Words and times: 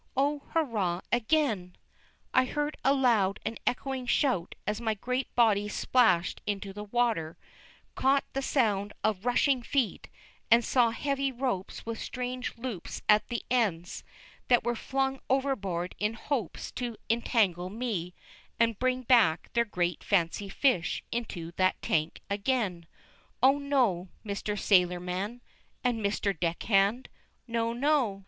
Oh, 0.17 0.41
hurrah 0.55 1.01
again! 1.11 1.75
I 2.33 2.45
heard 2.45 2.75
a 2.83 2.91
loud 2.91 3.39
and 3.45 3.59
echoing 3.67 4.07
shout 4.07 4.55
as 4.65 4.81
my 4.81 4.95
great 4.95 5.27
body 5.35 5.67
splashed 5.69 6.41
into 6.47 6.73
the 6.73 6.85
water, 6.85 7.37
caught 7.93 8.23
the 8.33 8.41
sound 8.41 8.93
of 9.03 9.27
rushing 9.27 9.61
feet, 9.61 10.07
and 10.49 10.65
saw 10.65 10.89
heavy 10.89 11.31
ropes 11.31 11.85
with 11.85 11.99
strange 12.01 12.57
loops 12.57 13.03
at 13.07 13.27
the 13.27 13.45
ends, 13.51 14.03
that 14.47 14.63
were 14.63 14.75
flung 14.75 15.19
overboard 15.29 15.93
in 15.99 16.15
hopes 16.15 16.71
to 16.71 16.97
entangle 17.07 17.69
me, 17.69 18.15
and 18.59 18.79
bring 18.79 19.03
back 19.03 19.53
their 19.53 19.65
great 19.65 20.03
fancy 20.03 20.49
fish 20.49 21.03
into 21.11 21.51
that 21.57 21.79
tank 21.83 22.21
again. 22.27 22.87
Oh, 23.43 23.59
no, 23.59 24.09
Mister 24.23 24.55
Sailorman, 24.55 25.41
and 25.83 26.01
Mister 26.01 26.33
Deckhand. 26.33 27.07
No, 27.45 27.71
no! 27.71 28.19